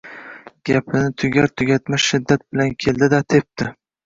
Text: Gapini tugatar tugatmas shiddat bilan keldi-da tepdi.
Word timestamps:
Gapini 0.69 1.11
tugatar 1.23 1.53
tugatmas 1.63 2.07
shiddat 2.13 2.47
bilan 2.51 2.73
keldi-da 2.87 3.23
tepdi. 3.37 3.71